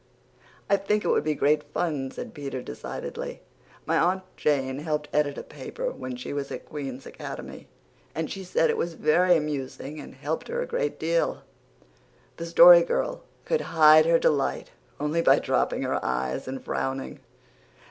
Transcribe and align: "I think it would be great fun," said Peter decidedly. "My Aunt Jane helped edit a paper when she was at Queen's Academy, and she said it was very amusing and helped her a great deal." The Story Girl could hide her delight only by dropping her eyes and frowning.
"I 0.67 0.77
think 0.77 1.05
it 1.05 1.09
would 1.09 1.23
be 1.23 1.35
great 1.35 1.61
fun," 1.61 2.09
said 2.09 2.33
Peter 2.33 2.63
decidedly. 2.63 3.41
"My 3.85 3.99
Aunt 3.99 4.23
Jane 4.35 4.79
helped 4.79 5.09
edit 5.13 5.37
a 5.37 5.43
paper 5.43 5.91
when 5.91 6.15
she 6.15 6.33
was 6.33 6.51
at 6.51 6.65
Queen's 6.65 7.05
Academy, 7.05 7.67
and 8.15 8.27
she 8.31 8.43
said 8.43 8.71
it 8.71 8.77
was 8.79 8.95
very 8.95 9.37
amusing 9.37 9.99
and 9.99 10.15
helped 10.15 10.47
her 10.47 10.59
a 10.59 10.65
great 10.65 10.97
deal." 10.97 11.43
The 12.37 12.47
Story 12.47 12.81
Girl 12.81 13.21
could 13.45 13.61
hide 13.77 14.07
her 14.07 14.17
delight 14.17 14.71
only 14.99 15.21
by 15.21 15.37
dropping 15.37 15.83
her 15.83 16.03
eyes 16.03 16.47
and 16.47 16.63
frowning. 16.65 17.19